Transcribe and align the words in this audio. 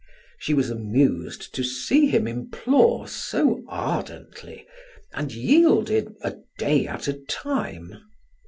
She 0.39 0.55
was 0.55 0.71
amused 0.71 1.53
to 1.53 1.63
see 1.63 2.07
him 2.07 2.25
implore 2.27 3.07
so 3.07 3.61
ardently 3.67 4.65
and 5.13 5.31
yielded 5.31 6.15
a 6.23 6.37
day 6.57 6.87
at 6.87 7.07
a 7.07 7.13
time. 7.13 8.01